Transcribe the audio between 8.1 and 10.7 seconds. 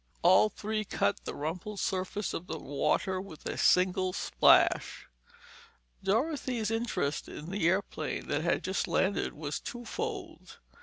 that had just landed was twofold.